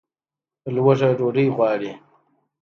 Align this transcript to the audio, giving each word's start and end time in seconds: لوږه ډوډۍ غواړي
لوږه 0.73 1.09
ډوډۍ 1.17 1.47
غواړي 1.55 1.91